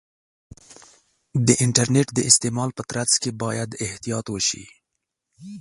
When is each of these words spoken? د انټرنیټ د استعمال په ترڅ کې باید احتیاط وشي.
د 1.47 1.47
انټرنیټ 1.65 2.07
د 2.13 2.19
استعمال 2.29 2.69
په 2.77 2.83
ترڅ 2.89 3.11
کې 3.21 3.31
باید 3.43 3.69
احتیاط 3.85 4.25
وشي. 4.29 4.65